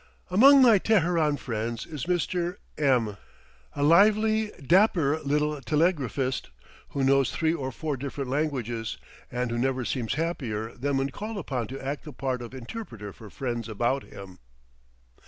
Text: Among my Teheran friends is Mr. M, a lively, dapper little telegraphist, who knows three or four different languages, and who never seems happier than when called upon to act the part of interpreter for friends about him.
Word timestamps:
Among 0.31 0.63
my 0.63 0.79
Teheran 0.79 1.37
friends 1.37 1.85
is 1.85 2.05
Mr. 2.07 2.57
M, 2.75 3.17
a 3.75 3.83
lively, 3.83 4.47
dapper 4.65 5.19
little 5.19 5.61
telegraphist, 5.61 6.49
who 6.89 7.03
knows 7.03 7.29
three 7.31 7.53
or 7.53 7.71
four 7.71 7.97
different 7.97 8.27
languages, 8.31 8.97
and 9.31 9.51
who 9.51 9.59
never 9.59 9.85
seems 9.85 10.15
happier 10.15 10.71
than 10.71 10.97
when 10.97 11.11
called 11.11 11.37
upon 11.37 11.67
to 11.67 11.79
act 11.85 12.03
the 12.03 12.13
part 12.13 12.41
of 12.41 12.55
interpreter 12.55 13.13
for 13.13 13.29
friends 13.29 13.69
about 13.69 14.01
him. 14.01 14.39